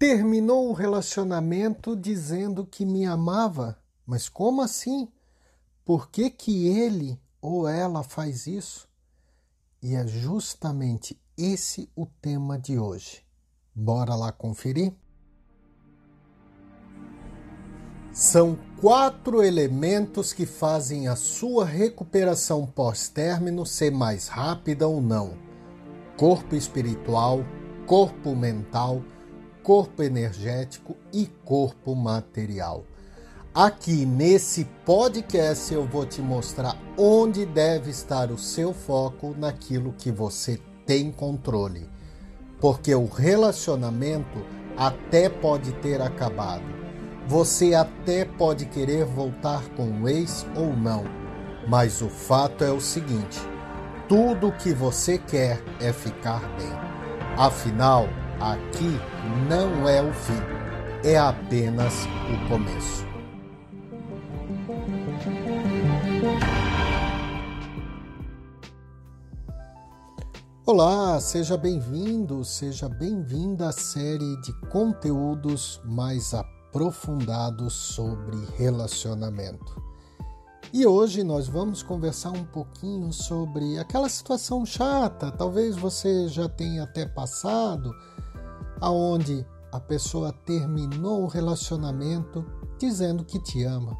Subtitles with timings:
[0.00, 3.78] terminou o relacionamento dizendo que me amava.
[4.06, 5.06] Mas como assim?
[5.84, 8.88] Por que, que ele ou ela faz isso?
[9.82, 13.22] E é justamente esse o tema de hoje.
[13.74, 14.94] Bora lá conferir?
[18.10, 25.36] São quatro elementos que fazem a sua recuperação pós-término ser mais rápida ou não:
[26.16, 27.40] corpo espiritual,
[27.86, 29.04] corpo mental,
[29.70, 32.82] corpo energético e corpo material.
[33.54, 40.10] Aqui nesse podcast eu vou te mostrar onde deve estar o seu foco naquilo que
[40.10, 41.88] você tem controle.
[42.60, 44.44] Porque o relacionamento
[44.76, 46.64] até pode ter acabado.
[47.28, 51.04] Você até pode querer voltar com o ex ou não.
[51.68, 53.38] Mas o fato é o seguinte:
[54.08, 56.72] tudo o que você quer é ficar bem.
[57.38, 58.08] Afinal,
[58.40, 58.98] aqui
[59.48, 60.32] não é o fim,
[61.04, 63.04] é apenas o começo.
[70.64, 79.90] Olá, seja bem-vindo, seja bem-vinda à série de conteúdos mais aprofundados sobre relacionamento.
[80.72, 86.84] E hoje nós vamos conversar um pouquinho sobre aquela situação chata, talvez você já tenha
[86.84, 87.92] até passado,
[88.80, 92.44] aonde a pessoa terminou o relacionamento
[92.78, 93.96] dizendo que te ama.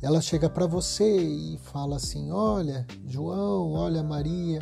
[0.00, 4.60] Ela chega para você e fala assim: "Olha, João, olha Maria,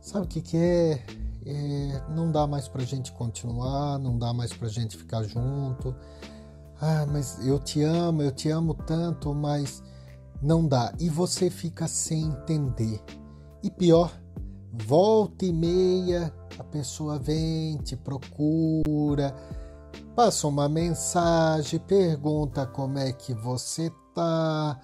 [0.00, 1.04] sabe o que que é?
[1.44, 5.94] é não dá mais para gente continuar, não dá mais para gente ficar junto.
[6.80, 9.82] Ah, mas eu te amo, eu te amo tanto, mas
[10.40, 10.94] não dá.
[11.00, 13.02] E você fica sem entender.
[13.62, 14.12] E pior,
[14.72, 19.34] volta e meia a pessoa vem, te procura,
[20.16, 24.80] passa uma mensagem, pergunta como é que você tá,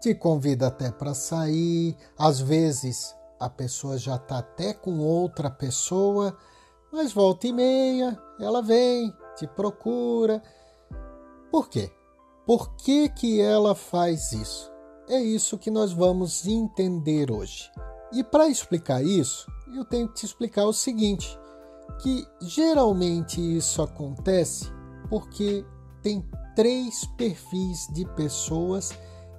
[0.00, 1.96] te convida até para sair.
[2.16, 6.36] Às vezes a pessoa já tá até com outra pessoa,
[6.92, 10.40] mas volta e meia ela vem, te procura.
[11.50, 11.90] Por quê?
[12.46, 14.70] Por que, que ela faz isso?
[15.08, 17.70] É isso que nós vamos entender hoje.
[18.12, 21.38] E para explicar isso, eu tenho que te explicar o seguinte:
[21.98, 24.70] que geralmente isso acontece
[25.08, 25.64] porque
[26.02, 26.24] tem
[26.54, 28.92] três perfis de pessoas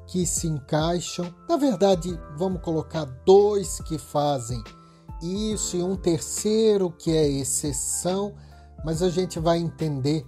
[0.06, 1.34] que se encaixam.
[1.48, 4.64] Na verdade, vamos colocar dois que fazem
[5.22, 8.36] isso e um terceiro que é exceção,
[8.86, 10.26] mas a gente vai entender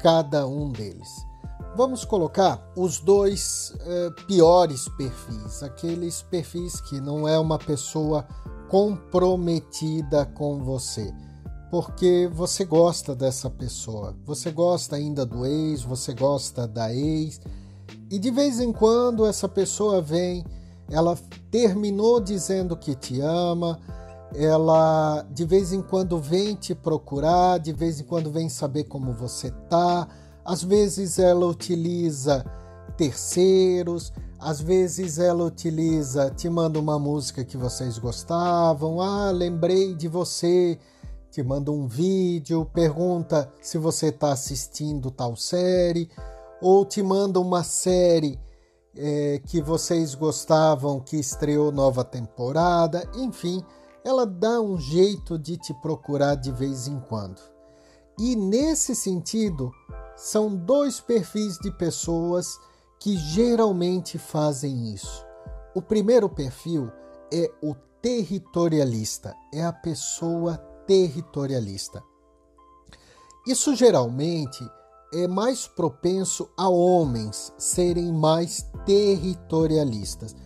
[0.00, 1.08] cada um deles.
[1.76, 8.26] Vamos colocar os dois eh, piores perfis, aqueles perfis que não é uma pessoa
[8.68, 11.14] comprometida com você,
[11.70, 17.40] porque você gosta dessa pessoa, você gosta ainda do ex, você gosta da ex,
[18.10, 20.44] e de vez em quando essa pessoa vem,
[20.90, 21.16] ela
[21.52, 23.78] terminou dizendo que te ama,
[24.34, 29.12] ela de vez em quando vem te procurar, de vez em quando vem saber como
[29.12, 30.08] você tá
[30.50, 32.44] às vezes ela utiliza
[32.96, 40.08] terceiros, às vezes ela utiliza, te manda uma música que vocês gostavam, ah, lembrei de
[40.08, 40.76] você,
[41.30, 46.10] te manda um vídeo, pergunta se você está assistindo tal série,
[46.60, 48.36] ou te manda uma série
[48.96, 53.62] é, que vocês gostavam que estreou nova temporada, enfim,
[54.04, 57.40] ela dá um jeito de te procurar de vez em quando.
[58.22, 59.72] E nesse sentido,
[60.20, 62.60] são dois perfis de pessoas
[63.00, 65.24] que geralmente fazem isso.
[65.74, 66.92] O primeiro perfil
[67.32, 72.02] é o territorialista, é a pessoa territorialista.
[73.46, 74.62] Isso geralmente
[75.14, 80.36] é mais propenso a homens serem mais territorialistas.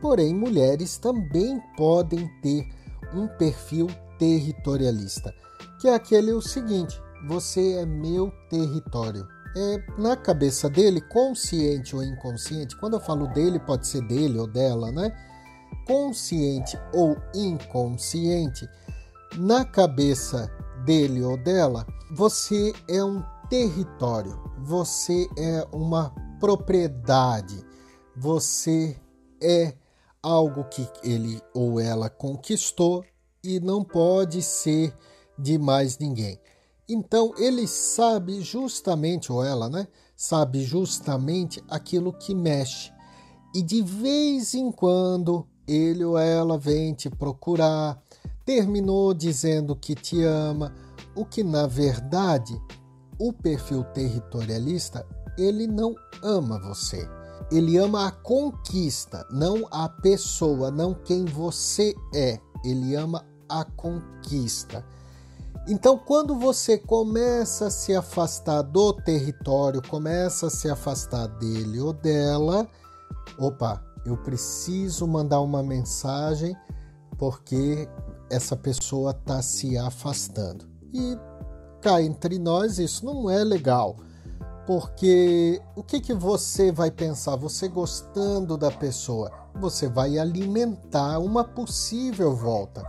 [0.00, 2.68] Porém, mulheres também podem ter
[3.12, 5.34] um perfil territorialista,
[5.80, 9.26] que é aquele o seguinte: você é meu território.
[9.56, 14.46] É, na cabeça dele, consciente ou inconsciente, quando eu falo dele, pode ser dele ou
[14.46, 15.12] dela, né?
[15.86, 18.68] Consciente ou inconsciente,
[19.38, 20.50] na cabeça
[20.84, 27.64] dele ou dela, você é um território, você é uma propriedade,
[28.16, 28.96] você
[29.42, 29.74] é
[30.22, 33.04] algo que ele ou ela conquistou
[33.42, 34.94] e não pode ser
[35.38, 36.38] de mais ninguém.
[36.88, 39.88] Então ele sabe justamente, ou ela, né?
[40.16, 42.92] Sabe justamente aquilo que mexe.
[43.54, 48.00] E de vez em quando ele ou ela vem te procurar,
[48.44, 50.74] terminou dizendo que te ama,
[51.14, 52.60] o que na verdade
[53.18, 55.06] o perfil territorialista,
[55.38, 57.08] ele não ama você.
[57.50, 62.38] Ele ama a conquista, não a pessoa, não quem você é.
[62.64, 64.84] Ele ama a conquista.
[65.66, 71.94] Então, quando você começa a se afastar do território, começa a se afastar dele ou
[71.94, 72.68] dela,
[73.38, 76.54] opa, eu preciso mandar uma mensagem
[77.16, 77.88] porque
[78.30, 80.68] essa pessoa está se afastando.
[80.92, 81.18] E
[81.80, 83.96] cá entre nós, isso não é legal.
[84.66, 87.36] Porque o que, que você vai pensar?
[87.36, 92.82] Você gostando da pessoa, você vai alimentar uma possível volta,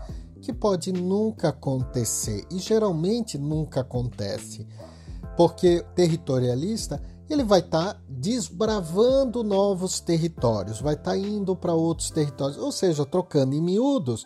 [0.46, 4.68] que pode nunca acontecer e geralmente nunca acontece.
[5.36, 12.12] Porque territorialista, ele vai estar tá desbravando novos territórios, vai estar tá indo para outros
[12.12, 14.24] territórios, ou seja, trocando em miúdos.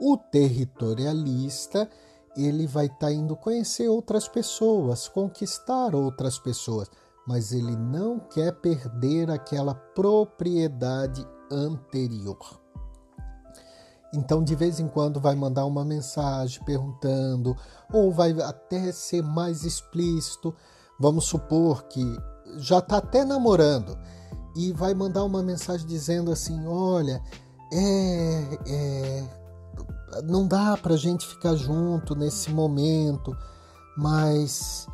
[0.00, 1.86] O territorialista
[2.34, 6.90] ele vai estar tá indo conhecer outras pessoas, conquistar outras pessoas,
[7.26, 12.67] mas ele não quer perder aquela propriedade anterior.
[14.14, 17.56] Então, de vez em quando, vai mandar uma mensagem perguntando,
[17.92, 20.54] ou vai até ser mais explícito.
[20.98, 22.02] Vamos supor que
[22.56, 23.98] já está até namorando
[24.56, 27.22] e vai mandar uma mensagem dizendo assim: Olha,
[27.72, 29.38] é, é
[30.24, 33.36] não dá para gente ficar junto nesse momento,
[33.96, 34.86] mas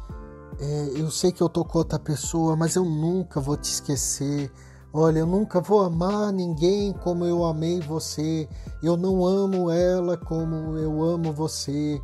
[0.58, 4.52] é, eu sei que eu tô com outra pessoa, mas eu nunca vou te esquecer.
[4.96, 8.48] Olha, eu nunca vou amar ninguém como eu amei você.
[8.80, 12.00] Eu não amo ela como eu amo você.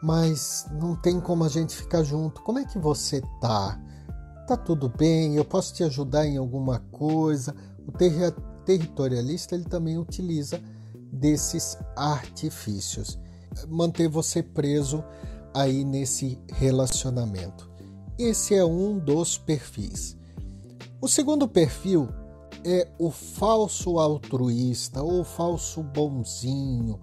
[0.00, 2.40] Mas não tem como a gente ficar junto.
[2.42, 3.76] Como é que você tá?
[4.46, 5.34] Tá tudo bem?
[5.34, 7.56] Eu posso te ajudar em alguma coisa?
[7.88, 8.32] O ter
[8.64, 10.60] territorialista ele também utiliza
[11.12, 13.18] desses artifícios,
[13.66, 15.02] manter você preso
[15.52, 17.68] aí nesse relacionamento.
[18.16, 20.16] Esse é um dos perfis.
[21.02, 22.08] O segundo perfil
[22.64, 27.00] é o falso altruísta, ou falso bonzinho,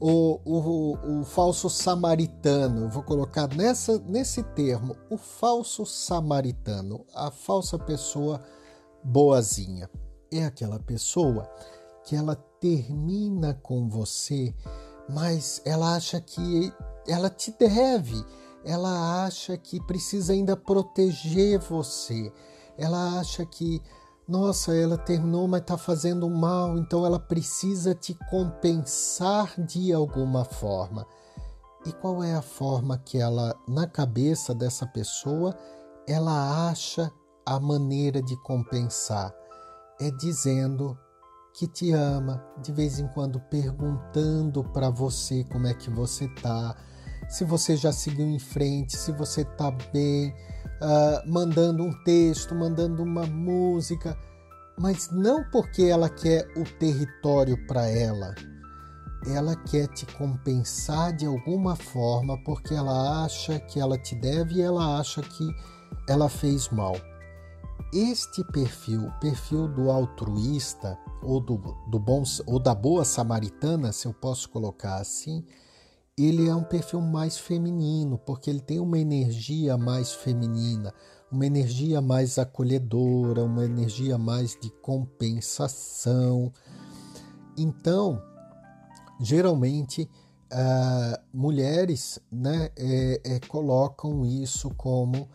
[0.00, 2.88] ou o, o falso samaritano.
[2.88, 8.40] vou colocar nessa, nesse termo, o falso samaritano, a falsa pessoa
[9.04, 9.90] boazinha.
[10.32, 11.46] É aquela pessoa
[12.02, 14.54] que ela termina com você,
[15.06, 16.72] mas ela acha que
[17.06, 18.24] ela te deve,
[18.64, 22.32] ela acha que precisa ainda proteger você,
[22.78, 23.80] ela acha que,
[24.28, 31.06] nossa, ela terminou, mas está fazendo mal, então ela precisa te compensar de alguma forma.
[31.86, 35.54] E qual é a forma que ela, na cabeça dessa pessoa,
[36.08, 37.12] ela acha
[37.44, 39.34] a maneira de compensar?
[40.00, 40.98] É dizendo
[41.54, 46.76] que te ama, de vez em quando perguntando para você como é que você tá,
[47.28, 50.34] se você já seguiu em frente, se você tá bem,
[50.84, 54.16] uh, mandando um texto, mandando uma música,
[54.78, 58.34] mas não porque ela quer o território para ela.
[59.26, 64.62] Ela quer te compensar de alguma forma porque ela acha que ela te deve e
[64.62, 65.48] ela acha que
[66.06, 66.94] ela fez mal.
[67.92, 71.56] Este perfil, perfil do altruísta ou do,
[71.88, 75.44] do bom ou da boa samaritana, se eu posso colocar assim,
[76.16, 80.94] ele é um perfil mais feminino, porque ele tem uma energia mais feminina,
[81.30, 86.52] uma energia mais acolhedora, uma energia mais de compensação.
[87.56, 88.22] Então,
[89.20, 90.08] geralmente,
[90.52, 95.28] uh, mulheres né, é, é, colocam isso como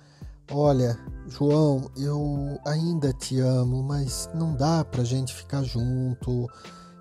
[0.52, 6.48] Olha, João, eu ainda te amo, mas não dá pra gente ficar junto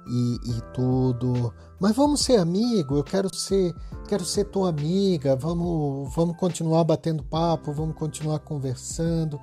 [0.09, 1.53] e, e tudo.
[1.81, 3.75] Mas vamos ser amigo, eu quero ser,
[4.09, 9.39] quero ser tua amiga, vamos, vamos continuar batendo papo, vamos continuar conversando.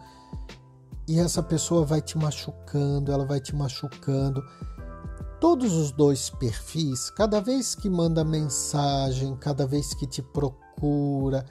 [1.07, 4.43] E essa pessoa vai te machucando, ela vai te machucando.
[5.39, 11.45] Todos os dois perfis, cada vez que manda mensagem, cada vez que te procura,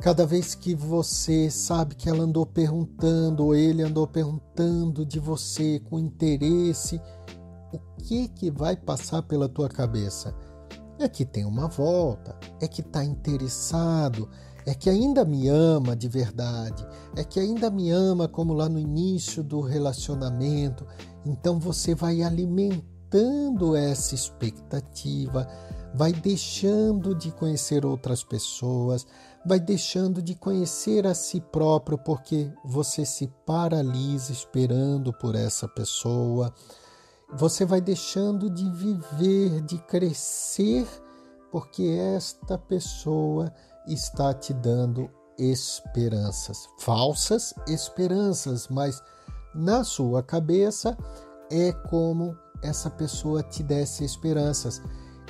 [0.00, 5.80] Cada vez que você sabe que ela andou perguntando, ou ele andou perguntando de você
[5.80, 7.00] com interesse,
[7.72, 10.34] o que que vai passar pela tua cabeça?
[10.98, 14.28] É que tem uma volta, é que está interessado,
[14.66, 18.78] é que ainda me ama de verdade, é que ainda me ama como lá no
[18.78, 20.86] início do relacionamento.
[21.24, 25.48] Então você vai alimentando essa expectativa,
[25.94, 29.06] vai deixando de conhecer outras pessoas,
[29.46, 36.52] vai deixando de conhecer a si próprio porque você se paralisa esperando por essa pessoa.
[37.36, 40.88] Você vai deixando de viver, de crescer,
[41.52, 41.82] porque
[42.16, 43.52] esta pessoa
[43.86, 49.02] está te dando esperanças, falsas esperanças, mas
[49.54, 50.96] na sua cabeça
[51.50, 54.82] é como essa pessoa te desse esperanças.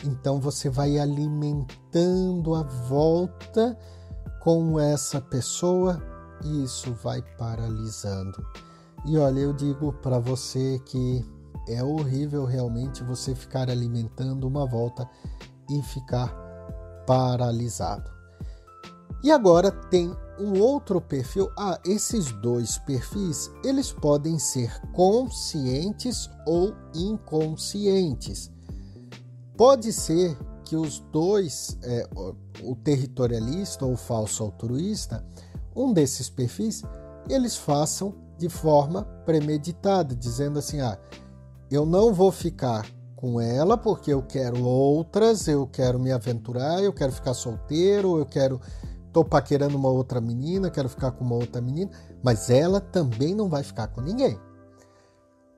[0.04, 3.76] Então você vai alimentando a volta
[4.40, 6.00] com essa pessoa
[6.44, 8.44] e isso vai paralisando.
[9.04, 11.24] E olha, eu digo para você que
[11.68, 15.08] é horrível realmente você ficar alimentando uma volta
[15.70, 16.28] e ficar
[17.06, 18.10] paralisado.
[19.22, 21.50] E agora tem um outro perfil.
[21.58, 28.50] Ah, esses dois perfis, eles podem ser conscientes ou inconscientes.
[29.56, 32.08] Pode ser que os dois, é,
[32.62, 35.24] o territorialista ou o falso altruísta,
[35.74, 36.82] um desses perfis,
[37.28, 40.98] eles façam de forma premeditada, dizendo assim: ah,
[41.70, 46.92] eu não vou ficar com ela porque eu quero outras, eu quero me aventurar, eu
[46.92, 48.60] quero ficar solteiro, eu quero
[49.12, 51.90] tô paquerando uma outra menina, quero ficar com uma outra menina,
[52.22, 54.38] mas ela também não vai ficar com ninguém.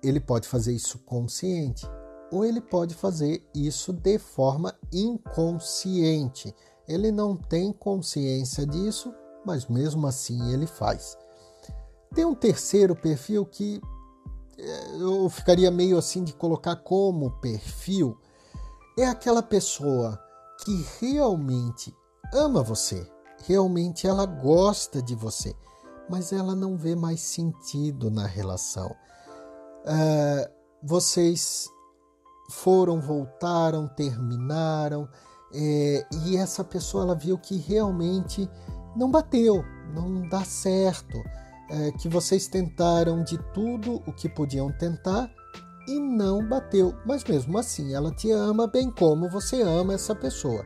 [0.03, 1.87] Ele pode fazer isso consciente
[2.33, 6.55] ou ele pode fazer isso de forma inconsciente.
[6.89, 9.13] Ele não tem consciência disso,
[9.45, 11.17] mas mesmo assim ele faz.
[12.15, 13.81] Tem um terceiro perfil que
[14.99, 18.17] eu ficaria meio assim de colocar como perfil.
[18.99, 20.19] É aquela pessoa
[20.65, 21.95] que realmente
[22.33, 23.11] ama você,
[23.47, 25.55] realmente ela gosta de você,
[26.09, 28.91] mas ela não vê mais sentido na relação.
[29.85, 30.51] Uh,
[30.83, 31.69] vocês
[32.51, 35.09] foram, voltaram, terminaram,
[35.53, 38.49] é, e essa pessoa ela viu que realmente
[38.95, 39.65] não bateu,
[39.95, 41.19] não dá certo,
[41.71, 45.31] é, que vocês tentaram de tudo o que podiam tentar
[45.89, 50.65] e não bateu, mas mesmo assim ela te ama bem como você ama essa pessoa.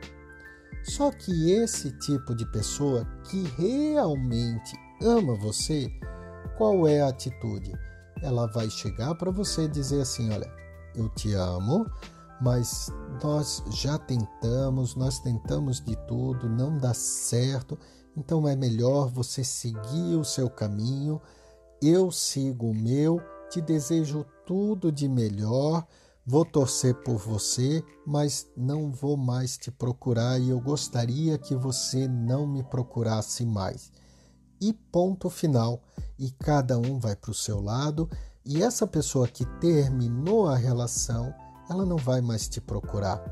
[0.85, 5.89] Só que esse tipo de pessoa que realmente ama você,
[6.59, 7.73] qual é a atitude?
[8.23, 10.51] Ela vai chegar para você e dizer assim: Olha,
[10.95, 11.91] eu te amo,
[12.45, 17.79] mas nós já tentamos, nós tentamos de tudo, não dá certo,
[18.15, 21.21] então é melhor você seguir o seu caminho,
[21.83, 23.19] eu sigo o meu,
[23.51, 25.87] te desejo tudo de melhor
[26.27, 32.09] Vou torcer por você, mas não vou mais te procurar e eu gostaria que você
[32.09, 33.93] não me procurasse mais.
[34.59, 35.83] E ponto final.
[36.19, 38.09] E cada um vai para o seu lado,
[38.43, 41.35] e essa pessoa que terminou a relação,
[41.69, 43.23] ela não vai mais te procurar.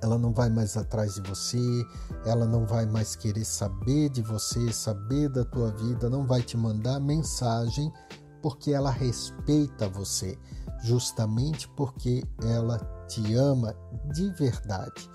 [0.00, 1.86] Ela não vai mais atrás de você,
[2.24, 6.56] ela não vai mais querer saber de você, saber da tua vida, não vai te
[6.56, 7.92] mandar mensagem
[8.40, 10.38] porque ela respeita você,
[10.84, 12.78] justamente porque ela
[13.08, 13.74] te ama
[14.12, 15.10] de verdade.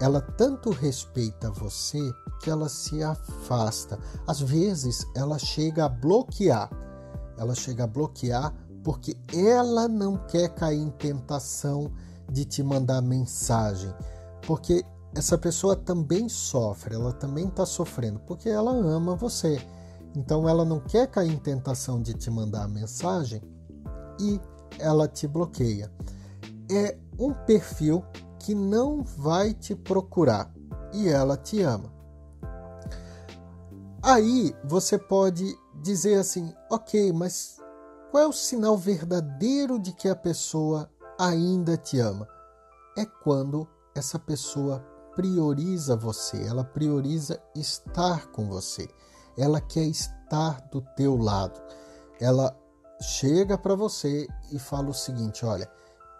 [0.00, 2.00] Ela tanto respeita você
[2.42, 3.98] que ela se afasta.
[4.26, 6.68] Às vezes ela chega a bloquear.
[7.38, 11.92] Ela chega a bloquear porque ela não quer cair em tentação
[12.30, 13.92] de te mandar mensagem.
[14.46, 14.84] Porque
[15.14, 19.60] essa pessoa também sofre, ela também está sofrendo, porque ela ama você.
[20.16, 23.42] Então ela não quer cair em tentação de te mandar mensagem
[24.20, 24.40] e
[24.78, 25.90] ela te bloqueia.
[26.70, 28.04] É um perfil
[28.38, 30.52] que não vai te procurar
[30.92, 31.92] e ela te ama.
[34.02, 37.61] Aí você pode dizer assim: ok, mas
[38.12, 40.88] qual é o sinal verdadeiro de que a pessoa
[41.18, 42.28] ainda te ama?
[42.96, 44.78] É quando essa pessoa
[45.16, 48.88] prioriza você, ela prioriza estar com você
[49.36, 51.60] ela quer estar do teu lado.
[52.20, 52.56] Ela
[53.00, 55.70] chega para você e fala o seguinte: olha,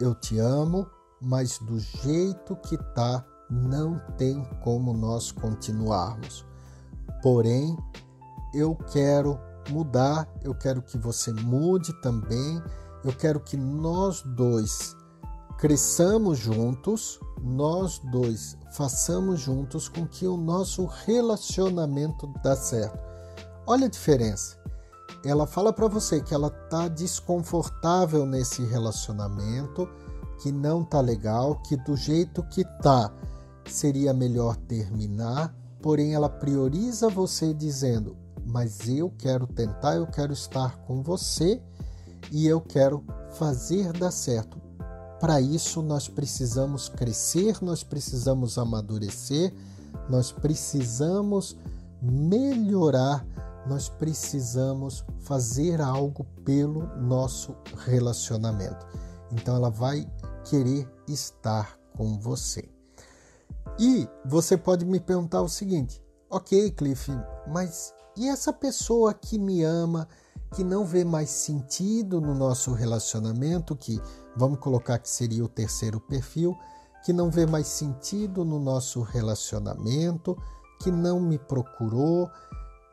[0.01, 0.87] eu te amo,
[1.21, 6.45] mas do jeito que tá, não tem como nós continuarmos.
[7.23, 7.77] Porém,
[8.55, 9.39] eu quero
[9.71, 12.63] mudar, eu quero que você mude também,
[13.05, 14.97] eu quero que nós dois
[15.59, 22.99] cresçamos juntos, nós dois façamos juntos com que o nosso relacionamento dê certo.
[23.67, 24.57] Olha a diferença.
[25.25, 29.89] Ela fala para você que ela tá desconfortável nesse relacionamento,
[30.43, 33.13] que não tá legal, que do jeito que tá
[33.65, 38.17] seria melhor terminar, porém ela prioriza você dizendo:
[38.47, 41.61] "Mas eu quero tentar, eu quero estar com você
[42.31, 44.61] e eu quero fazer dar certo.
[45.21, 49.55] Para isso, nós precisamos crescer, nós precisamos amadurecer,
[50.09, 51.57] nós precisamos
[52.01, 53.25] melhorar,
[53.67, 57.55] nós precisamos fazer algo pelo nosso
[57.87, 58.85] relacionamento.
[59.31, 60.11] Então, ela vai
[60.45, 62.69] querer estar com você.
[63.79, 66.03] E você pode me perguntar o seguinte:
[66.35, 67.13] Ok, Cliff,
[67.47, 70.09] mas e essa pessoa que me ama,
[70.55, 74.01] que não vê mais sentido no nosso relacionamento, que
[74.35, 76.57] vamos colocar que seria o terceiro perfil,
[77.05, 80.35] que não vê mais sentido no nosso relacionamento,
[80.81, 82.31] que não me procurou.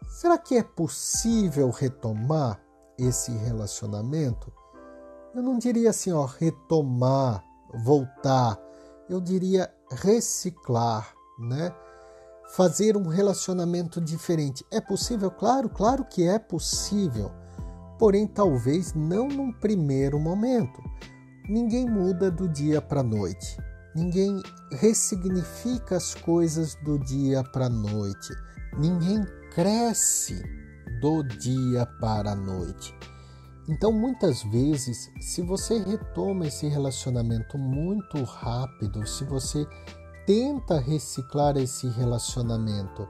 [0.09, 2.61] Será que é possível retomar
[2.97, 4.51] esse relacionamento?
[5.33, 7.41] Eu não diria assim, ó, retomar,
[7.85, 8.59] voltar.
[9.09, 11.73] Eu diria reciclar, né?
[12.55, 14.65] Fazer um relacionamento diferente.
[14.71, 15.29] É possível?
[15.29, 17.31] Claro, claro que é possível.
[17.97, 20.81] Porém, talvez não num primeiro momento.
[21.47, 23.57] Ninguém muda do dia para a noite.
[23.95, 24.41] Ninguém
[24.71, 28.33] ressignifica as coisas do dia para a noite.
[28.77, 30.41] Ninguém cresce
[31.01, 32.95] do dia para a noite.
[33.67, 39.67] Então, muitas vezes, se você retoma esse relacionamento muito rápido, se você
[40.29, 43.07] tenta reciclar esse relacionamento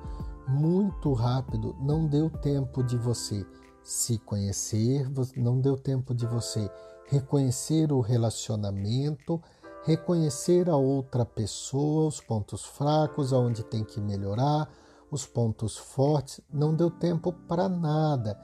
[0.47, 3.45] muito rápido, não deu tempo de você
[3.83, 6.71] se conhecer, não deu tempo de você
[7.07, 9.41] reconhecer o relacionamento,
[9.83, 14.69] reconhecer a outra pessoa, os pontos fracos, aonde tem que melhorar,
[15.11, 18.39] os pontos fortes, não deu tempo para nada.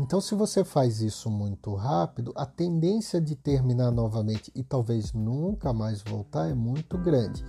[0.00, 5.74] Então, se você faz isso muito rápido, a tendência de terminar novamente e talvez nunca
[5.74, 7.44] mais voltar é muito grande.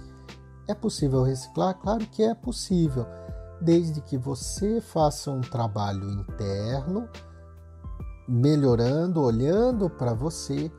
[0.67, 1.75] É possível reciclar?
[1.75, 3.05] Claro que é possível,
[3.62, 7.07] desde que você faça um trabalho interno,
[8.27, 10.72] melhorando, olhando para você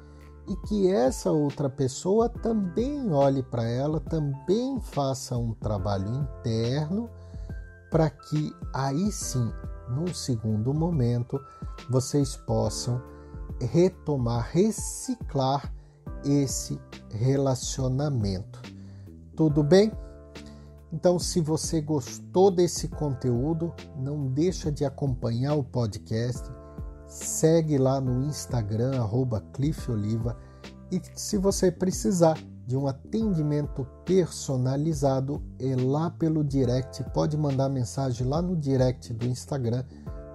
[0.49, 7.09] e que essa outra pessoa também olhe para ela, também faça um trabalho interno,
[7.91, 9.53] para que aí sim
[9.89, 11.41] num segundo momento,
[11.89, 13.01] vocês possam
[13.61, 15.73] retomar, reciclar
[16.25, 18.61] esse relacionamento.
[19.37, 19.93] Tudo bem?
[20.91, 26.51] Então, se você gostou desse conteúdo, não deixa de acompanhar o podcast,
[27.07, 28.93] segue lá no Instagram
[29.53, 30.37] @cliffoliva
[30.91, 37.05] e se você precisar de um atendimento personalizado é lá pelo direct.
[37.13, 39.85] Pode mandar mensagem lá no direct do Instagram.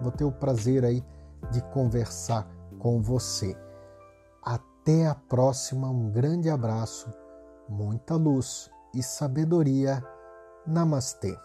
[0.01, 1.03] Vou ter o prazer aí
[1.51, 2.47] de conversar
[2.79, 3.57] com você.
[4.41, 5.89] Até a próxima.
[5.89, 7.09] Um grande abraço,
[7.67, 10.03] muita luz e sabedoria.
[10.67, 11.35] Namastê.